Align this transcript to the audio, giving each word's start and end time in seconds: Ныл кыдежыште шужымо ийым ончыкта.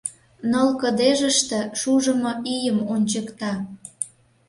Ныл 0.51 0.69
кыдежыште 0.81 1.59
шужымо 1.79 2.31
ийым 2.55 2.79
ончыкта. 2.93 3.53